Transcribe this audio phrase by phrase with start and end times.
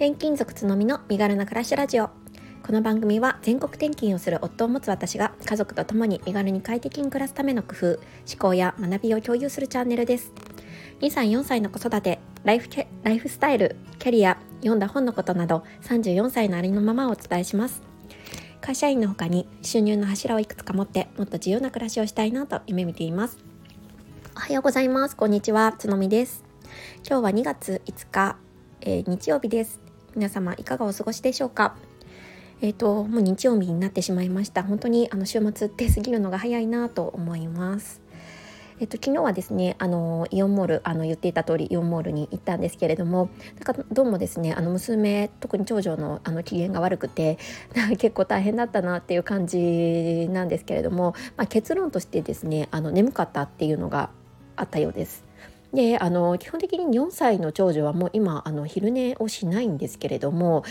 [0.00, 2.08] 転勤族つのみの身軽な暮らしラジオ。
[2.62, 8.00] この番組は全国転勤をする夫を持つ私が家族と共に身軽に快適に暮らすための工夫思
[8.38, 10.32] 考や学びを共有するチャンネルです。
[11.00, 12.70] 2歳4歳の子育てライフ
[13.02, 17.82] ライフスタイルキャリア読んだ本のことなど34歳のありのままをお伝えします。
[18.62, 23.36] 会社員の他に収入の柱をいくつか持ってもっと自由な暮らしをしたいなと夢見ています。
[24.34, 25.14] おはようございます。
[25.14, 25.74] こんにちは。
[25.78, 26.42] つのみです。
[27.06, 28.38] 今日は2月5日、
[28.80, 29.89] えー、日曜日です。
[30.14, 31.76] 皆様いかがお過ごしでしょうか？
[32.60, 34.62] えっ、ー、ともう日曜日になってしまいました。
[34.62, 38.02] 本当にあの週末って過ぎるのが早いなと思います。
[38.80, 43.28] えっと、昨日はですねあのイオンモールあの言っていた通りイオンモールに行ったんですけれども
[43.62, 47.36] なんかどうもですねあの娘特に長女のあの機嫌が悪くて
[47.98, 54.08] 結構大変だったなっていう感じなんですけれども、まあ、結論としてですねあの眠かったっていうのが
[54.56, 55.24] あったようです。
[55.72, 60.64] であの基本的に4歳の長女はもう今あの昼寝をしないんですけれども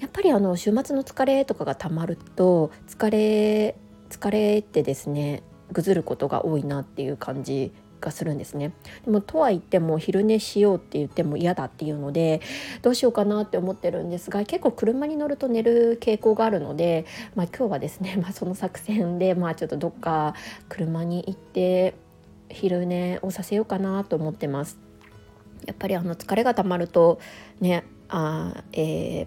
[0.00, 3.76] やっぱりあの週末の疲れとかがたまると疲れ
[4.08, 8.72] 疲れってですねぐずることが多いなっていう感じがするんですね。
[9.04, 12.40] でもとは言っても昼寝しようって言っても嫌だっていうので
[12.82, 17.04] どうしようかなって思ってるんですが結構車に乗ると寝る傾向があるので、
[17.36, 20.34] まあ、今日はですね、まあ、その作戦で、まあ、ちょっとどっか
[20.68, 21.94] 車に行って
[22.50, 24.78] 昼寝をさせようかなと思ってます。
[25.66, 27.20] やっぱりあの疲れがたまると
[27.60, 29.26] ねあ、え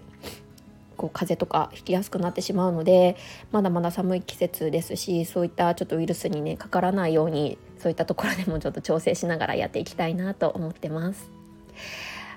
[0.96, 3.16] こう風邪とかひきやすくなってしまうので
[3.52, 11.30] まだまだ寒い季節ですしそういったちょっとウイルスにねかからないようにそういったところでもちょっと調整しながらやっていきたいなと思ってます。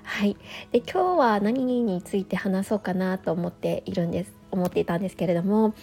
[0.04, 0.36] はい、
[0.72, 5.74] で今日は何について話そうかなと思っているんです思っていたんですけれども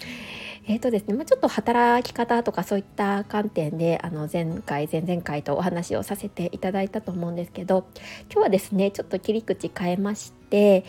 [0.68, 7.86] えーとですねまあ、ちょっと働き方とかそういった観点であの前回前々回とお話をさせていただいたと思うんですけど
[8.32, 10.84] 今日はですねちょっと切り口変えまして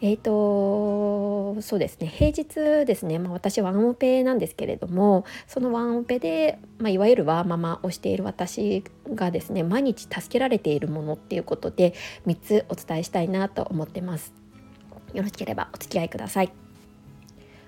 [0.00, 11.94] え、ー、とそうですね平日ですね、まあ、私ワンオペなんですけれどもそのワンオペで、まあ、いわゆるワーママをしている私がですね毎日助けられているものっていうことで
[12.26, 14.32] 3つお伝えしたいなと思ってます。
[15.14, 16.65] よろしければお付き合いください。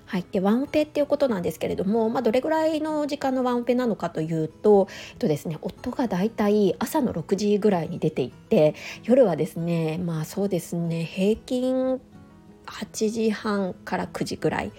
[0.08, 8.74] はい、でワンオペっていうことなんですけれども、まあ、どれぐらいの時間のワンオペなのかというと,、えっとですね、夫がだいたい朝の6時ぐらいに出て行って
[9.04, 12.00] 夜はですねまあそうですね平均
[12.64, 14.72] 8時半から9時ぐらい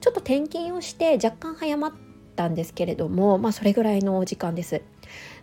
[0.00, 1.92] ちょっと転勤をして若干早まっ
[2.36, 4.82] たんですけれども、まあ、それぐらいの時間です。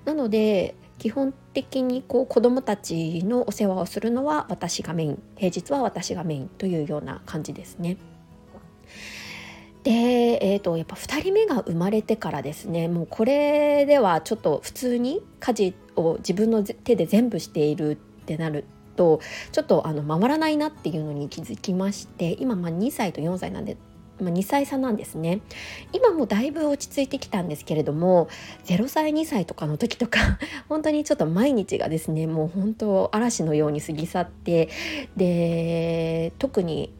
[0.06, 7.98] なので基本的にこう子どもたちのお世話をするのは私がメイン平日は私がメインというような感じですね。
[9.84, 9.92] で、
[10.42, 19.20] えーと、やっぱ2人目が生まれてからですねもうこれではちょっと普通に家事を自分の手で全部しているってなると
[19.52, 23.76] ちょっとあの回らないなっていうのに気づきまして今まあ2歳と4歳なんで
[24.22, 25.42] まあ2歳差なんですね。
[25.92, 28.30] 今もだいぶ落ち着いてきたんですけれども
[28.66, 30.40] 0歳2歳とかの時とか
[30.70, 34.70] 本当にちょっと毎日がですねもう本当嵐のように過ぎ去って
[35.18, 36.94] で特に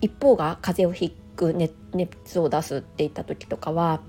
[0.00, 4.00] 一方が風邪をひく熱を出すって言った時とかは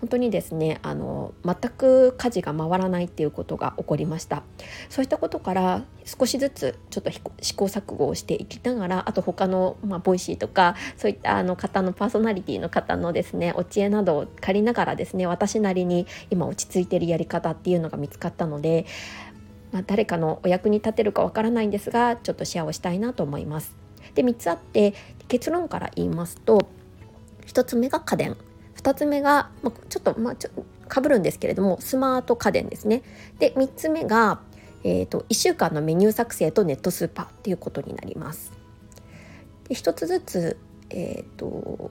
[0.00, 4.42] 本当にですねあの全く家事が回らないっていうことが起こりました
[4.90, 7.10] そういったことから少しずつちょっと
[7.40, 18.84] 試行錯誤をしていきながらあと他の、まあ、 Voicy とかそういったあの方のパーソナリティの方のですねお知恵などを借りながらですね私なりに今落ち着いてるやり方っていうのが見つかったので、
[19.72, 23.74] まあ、誰かのお役に立てるかわからないんですがちょっとシェアをしたいなと思います。
[24.14, 24.94] で3つあって
[25.28, 26.68] 結論から言いますと
[27.46, 28.36] 1つ目が家電。
[28.76, 30.50] 2つ目が、まあ、ちょっとまあちょ
[30.88, 33.02] かぶるんですけれどもスマート家電ですね。
[33.38, 34.40] で3つ目が、
[34.84, 38.52] えーと、1週間のメニュー作成とネットスーパーっていうことになります。
[39.68, 40.56] で1つずつ、
[40.90, 41.90] えーと、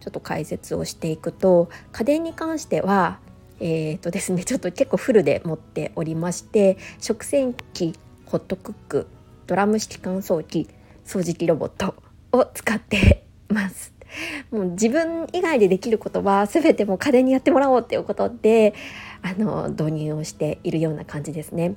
[0.00, 3.20] ちょっと解説をしていくと家電に関しては
[3.60, 7.94] えーと ですね、ちょっと結構フルで持っておりまして食洗機
[8.26, 9.06] ホットクック
[9.46, 10.68] ドラム式乾燥機
[11.04, 11.94] 掃除機ロボット
[12.32, 13.97] を使ってます。
[14.50, 18.74] もう自分以外でできることは全てもう家電にやってもらおうっていうことで
[19.22, 21.74] あの導入をしているような感じですね。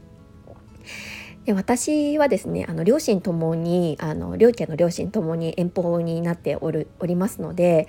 [1.46, 7.88] で私はですねあの両親ともにあの両家の両親ともに遠方になっておるおりますので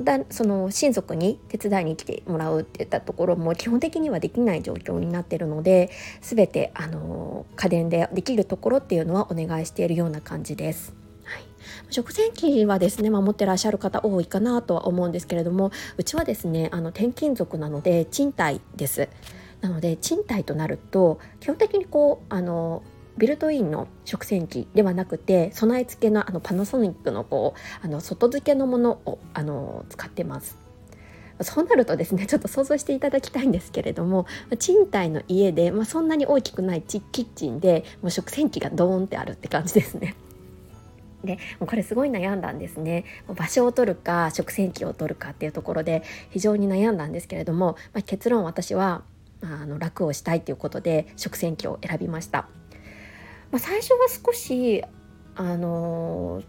[0.00, 5.90] だその親族に手伝いに来てもらうっていったところも基本的にはできない状況になっているので
[6.22, 11.05] 全てあの家電でできるところっていうのはお願いしているような感じです。
[11.90, 19.08] 食洗機はですね、まあ、持ってらっしゃる方多いかなとは思うんですけれどもうちはですねあの転勤族なので賃貸です
[19.60, 22.82] なので賃貸となると基本的にこうあの
[23.18, 30.66] ビルトインの食洗機ではなくて備え付けのあのパナソニックのこうあの外付けのものをあの使ってます。
[31.42, 34.26] そうなるとですねちょっと想像していただきたいんですけれども
[34.58, 40.14] 賃貸の家で、まあ、そんなに大きくないキッチンでもう食洗機がドーンってあるって感じですね。
[41.24, 43.04] でもうこれすごい悩んだんですね
[43.34, 49.02] 場所を取るか食洗機を取るかっていうところで非常に悩んだんですけれども、まあ、結論私は
[49.42, 52.48] あの楽をしたいということで食洗機を選びました、
[53.50, 54.82] まあ、最初は少し
[55.34, 56.42] あの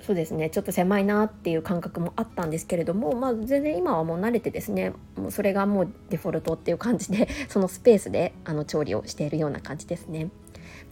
[0.00, 10.30] そうですねちょっと狭いなっていう感覚もあったんですけれども、まあ、全然今はもう慣れてですねもうそれがもうデフォルトっていう感じでそのスペースであの調理をしているような感じですね。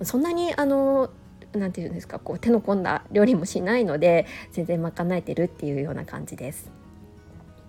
[0.02, 1.10] そんなにあの
[1.56, 6.70] なんていうんですかこう手の込んだ料理もしないので全然賄えてるっていうような感じです。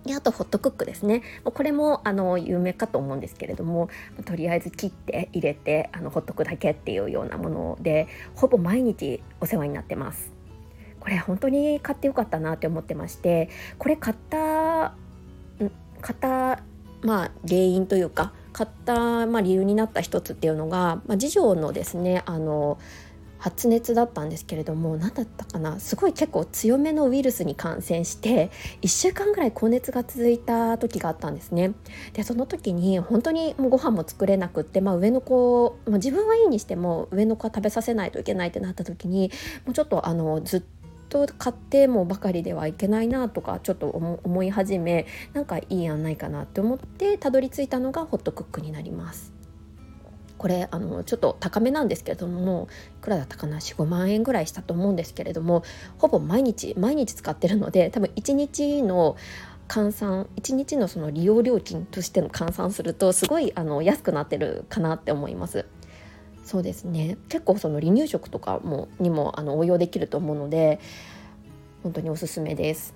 [0.04, 3.90] であとホットクックですねこれもあの有名かと思うんですけれども
[4.24, 10.32] とりあえず切って入れてあのほっとくだけっていうようなものでほぼ毎日お世話になってます。
[11.00, 13.48] これ本当に買ってよかったなって思ってまして
[13.78, 14.94] これ買った
[16.00, 16.62] 買った
[17.02, 22.78] まあ原因というか買った、まあ、理由になった一つっていうのが、まあ、次女のですねあの
[23.38, 25.80] 発熱だったんですけれども何だったかな？
[25.80, 28.50] すごい結構強めのウイルスに感染して
[28.82, 31.72] 1週間ぐらい高熱が続いた時があったんですね
[32.12, 39.30] でその時に本当にもうご飯も作れなくって、まあ、上の子、まあ、自分はいいにしても上の子は食べさせないといけないってなった時に
[39.66, 49.37] もうちょっとあのずっとと買ってもばかりではいけないなとかちょっと思い始めなんかいい案ないかなって思ってたどり着いたのがホットクックになります。
[50.38, 52.68] これあのちょっと高めなんですけれども
[52.98, 55.64] いくらだったかな45万円ぐらいしたと思うんですけれども
[55.98, 59.16] ほぼ毎日毎日使ってるので多分1日の
[59.68, 65.66] 換算1日のその利用料金としての換算するとすごいあの安くなってるかなって思います。
[66.44, 70.80] そうですね結構その離乳食とかもにもあの応用できると思うので
[71.82, 72.94] 本当におすすめです。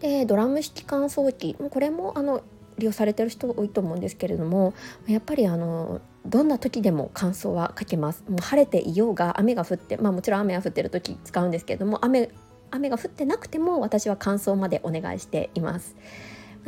[0.00, 2.42] でドラム式乾燥機これもあの
[2.78, 4.74] 利用されてる人多いと思うんですけれども
[5.06, 12.30] やっぱりあのどんな時でも乾燥はかけますもう晴れていようが雨が降ってまあもちろん雨が降ってる時使うんですけれども雨
[12.70, 15.96] 雨が降ってなくても私は乾燥までお願いしています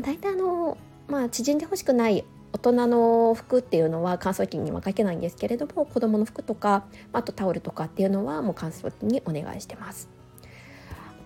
[0.00, 0.76] 大体あの
[1.08, 10.15] まあ縮んでほしくない大人の服っていうのは乾燥機にはかけないんですけれども子供の服とかあとタオルとかっていうのはもう乾燥機にお願いしてます。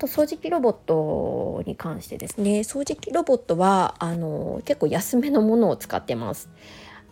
[0.00, 6.48] と掃除機ロボットに関してですね掃除機ロボットはあの結構安めのものを使ってます。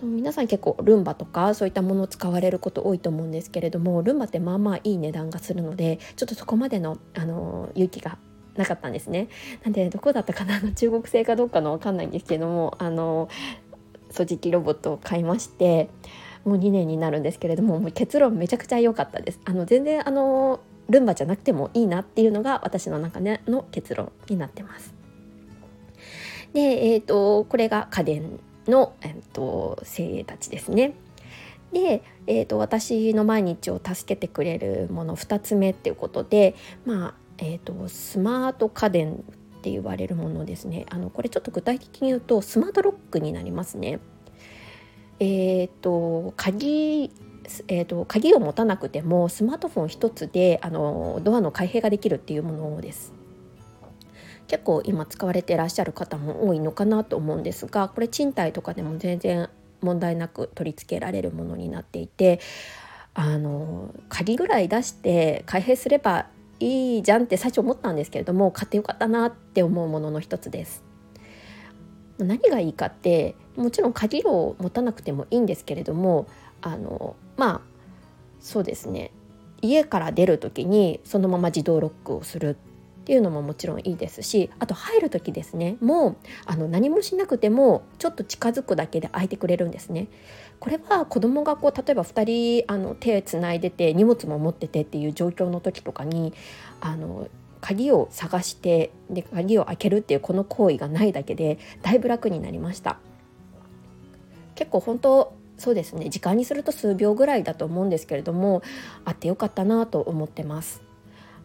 [0.00, 8.17] 皆さん結構ルンバとかそういったものを使われること多いと思うんですけれどもルンバってまあまあいい値段がするのでちょっとそこまでのあの勇気が
[8.55, 9.29] なかったんですね。
[9.64, 10.61] なんでどこだったかな？
[10.73, 13.29] 中国製かどうかのわかんないんですけどもあの
[14.11, 15.88] 掃除機ロボットを買いまして
[16.44, 24.94] もう2年になるんですけれどももう結論めちゃくちゃ良かったですあの全然あのルンバじゃなくてもいいなっていうのが私の中での結論になってます。
[26.52, 26.61] で
[26.94, 30.94] えーと、これが家電の、えーと、精鋭たちですね。
[31.73, 36.55] で、えーと、私の毎日を助けてくれるもの2つ目っていうことで
[36.87, 40.87] まあえー、とスマート家電って言われるものですね。
[40.90, 44.00] あのこれちょっと具体的に言うとスマートロックになりますね。
[45.20, 45.25] え
[45.64, 47.11] っ、ー、と鍵
[47.69, 53.12] えーと、鍵を持たなくてもスマートフォン1つであのドアの開閉ができるっていうものです
[54.47, 59.50] 結構今使われてらっしゃる方も多いのかなと思うんですがこれ賃貸とかでも全然
[59.81, 62.40] 問題なく取り付けられるものになっていて
[63.14, 66.26] あの鍵ぐらい出して開閉すれば
[66.61, 70.83] いいじゃんって最初思ったんですけれども買ってよかったなって思うものの一つです。
[72.19, 76.26] 何がいいかってもちろん鍵を持たなくてもいいんですけれども
[76.62, 77.61] あのまあ
[78.40, 79.11] そうですね。
[79.62, 85.76] 家から出る時にそのまま自動ロックをするっていうのももちろんいいですしあと入る時ですね。
[85.80, 90.09] もうあの何もしなくてもちょっと近づくだけで開いてくれるんですね。
[90.61, 96.35] これは子供がこう例えば2人あの手つないでて荷物も持っててっていう状況の時とかに
[96.80, 97.28] あの
[97.61, 102.99] 鍵を探してで鍵を開けるっていうこの行為がないだけでだいぶ楽になりました。
[104.54, 108.62] 結構本当そうですね時間にすると数秒ぐらいだと思うんですけれども
[109.05, 110.83] あってよかったなと思ってます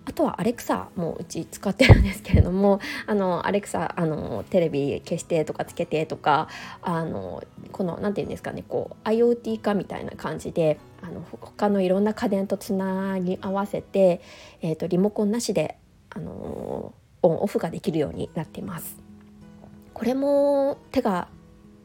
[0.05, 6.49] あとはアレクサもうち使ってるんですけれどもあのアレクサあのテレビ消してとかつけてとか
[6.81, 14.21] あのこの何て言うんですかねこう IoT 化みたいな感じであの他のいろんな家電とつなぎ合わせて、
[14.61, 15.77] えーと、リモコンなしで
[16.09, 18.97] あのオンオフができるようになっています。
[19.93, 21.27] これも手が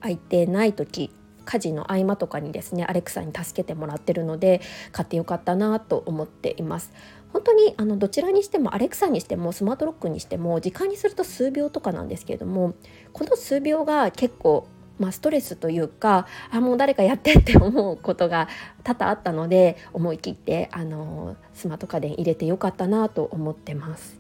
[0.01, 1.13] 空いてない時
[1.49, 4.61] 家事の合間とかにですねアレクサに助けてもらってるので
[4.93, 6.93] 買ってよかったなと思っています。
[7.33, 12.75] 本当にあのどちらにしてもアレクサにしてもスマートロックにしても時間にすると数秒とかなんですけれども
[13.13, 18.49] この数秒が結構まあ、ストレスというかあもう誰かやってって思うことが
[18.83, 24.18] 多々あったので思い切ってあのスマート家電入れてよかったなと思ってます。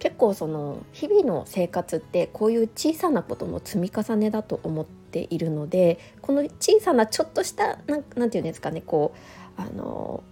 [0.00, 9.12] 結構その日々の生活ってこういう小さなことの積み重ねだと思っているのでこの小さなちょっとした何て言うんですかねこ
[9.58, 10.24] うあの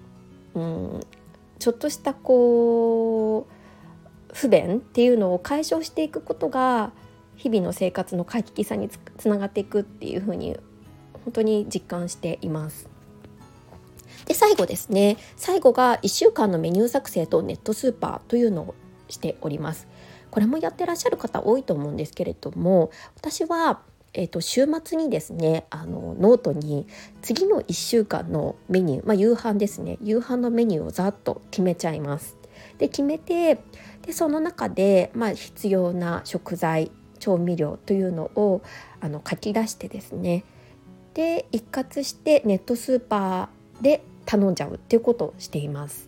[0.54, 1.00] うん
[1.58, 6.92] ちょっとしたこう不便っていうのを解消していくことが
[7.36, 10.56] 日々の生活の快適さにつながっていくっていうふうに
[11.24, 12.88] 本当に実感しています。
[14.24, 18.74] で最後ですね最後が1週間のメニュー作成とネットスーパーというの
[19.08, 19.88] しております。
[20.30, 23.80] これもやってらっしゃる方多いと思うんですけれども私は、
[24.12, 26.86] えーと、週末にですねあのノートに
[27.22, 32.36] 次の1週間のメニュー、まあ、夕飯ですね夕飯のメニューをざっと決めちゃいます。
[32.78, 33.58] で決めて
[34.02, 38.62] でその中で、まあ、必要な食材調味料というのを
[39.00, 40.44] あの書き出してですね
[41.14, 46.07] で一括してネットスーパーで頼んじゃうっていうことをしています。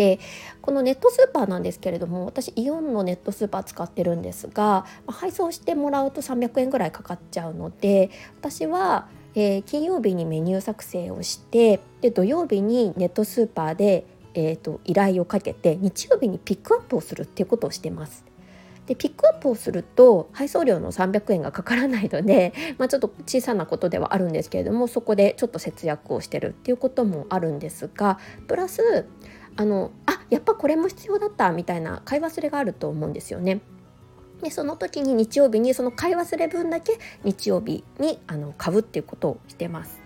[0.00, 0.18] で
[0.62, 18.30] このネットスーパーなんですけれども私イオンのネットスーパー使ってるんですが配送してもらうと300円ぐらいかかっちゃうので私は、えー、金曜日にメニュー作成をしてで土曜日にネットスーパーで、えーと、依頼をかけて日曜日にピックアップをするっていうことをしてます。
[18.90, 29.06] でピックアップをすると配送料の300円がかからないので、 まあ、ちょっと小さなことではあるんですけれどもそこでちょっと節約をしてるっていうこともあるんですがプラス
[29.60, 33.60] あのあやっぱこれも必要だったみたいな買い忘れがあると思うんですよね。
[34.42, 40.00] でその時に日曜日にその買い忘れ分だけ日曜日にあの買うっていうことをしてます。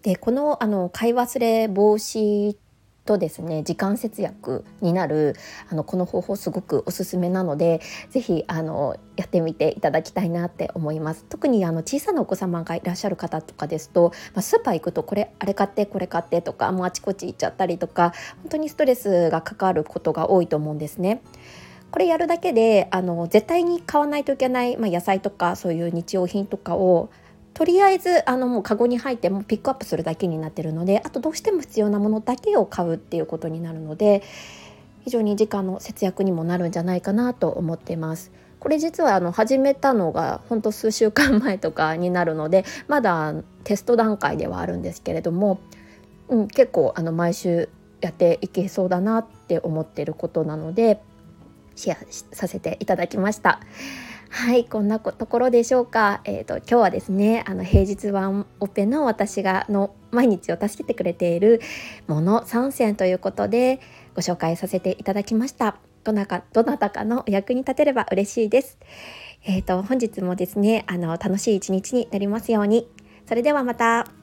[0.00, 2.56] でこのあの買い忘れ防止
[3.04, 5.34] とですね時間節約になる
[5.70, 7.80] あのこの方法すごくおすすめなので
[8.10, 21.22] 是非あのやってみていただきたいなって思います特にあの小さなお子様がいらっしゃる方とかですと、まあ、スーパー行くとこれあれ買ってこれ買ってとかもうあちこち行っちゃったりとか本当にストレスがかかることが多いと思うんですね。
[21.90, 27.10] これやるだけであの絶対に買わないといけない、まあ、野菜とかそういう日用品とかを
[27.54, 34.22] とりあえずあのもうカゴに入ってもピックアップするだけになってるのであとどうしても必要なものだけを買うっていうことになるので
[35.02, 38.32] 非常に時間の節約にもなるんじゃないかなと思ってます。
[38.60, 45.60] これ実はあの始めたのがほんと数週間前とかになるのでまだテスト段階ではあるんですけれども、
[46.28, 47.70] うん、結構あの毎週
[48.02, 51.00] やっていけそうだなって思ってることなので
[51.74, 51.96] シェア
[52.34, 53.60] させていただきました。
[54.32, 61.60] はいこんなところでしょうか、えーと、今日はですねあの平日ワンオペの私がの毎日を助けてくれている
[62.06, 63.80] もの3選ということで
[64.14, 65.76] ご紹介させていただきました。
[66.04, 68.78] どなかどなたかのお役に立てれば嬉しいです。
[69.44, 72.88] えーと本日もですねあの楽しい一日になりますように。
[73.26, 74.19] それではまた。